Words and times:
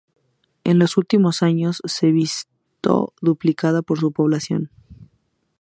En 0.63 0.79
los 0.79 0.97
últimos 0.97 1.43
años 1.43 1.79
se 1.85 2.09
visto 2.11 3.13
duplicada 3.21 3.81
su 3.87 4.11
población. 4.11 4.71